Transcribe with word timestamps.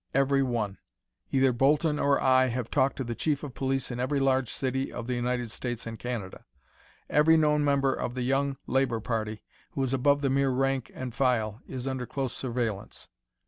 "Every 0.15 0.41
one. 0.41 0.79
Either 1.31 1.53
Bolton 1.53 1.99
or 1.99 2.19
I 2.19 2.47
have 2.47 2.71
talked 2.71 2.95
to 2.95 3.03
the 3.03 3.13
Chief 3.13 3.43
of 3.43 3.53
Police 3.53 3.91
in 3.91 3.99
every 3.99 4.19
large 4.19 4.49
city 4.51 4.89
in 4.89 5.05
the 5.05 5.13
United 5.13 5.51
States 5.51 5.85
and 5.85 5.99
Canada. 5.99 6.43
Every 7.07 7.37
known 7.37 7.63
member 7.63 7.93
of 7.93 8.15
the 8.15 8.23
Young 8.23 8.57
Labor 8.65 8.99
party 8.99 9.43
who 9.73 9.83
is 9.83 9.93
above 9.93 10.21
the 10.21 10.31
mere 10.31 10.49
rank 10.49 10.89
and 10.95 11.13
file 11.13 11.61
is 11.67 11.87
under 11.87 12.07
close 12.07 12.33
surveillance." 12.35 13.09